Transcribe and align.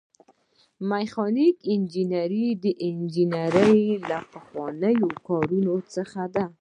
میخانیکي 0.89 1.65
انجنیری 1.73 2.47
د 2.63 2.65
انجنیری 2.87 3.77
له 4.09 4.17
پخوانیو 4.33 5.07
کارونو 5.27 5.75
څخه 5.93 6.21
ده. 6.35 6.45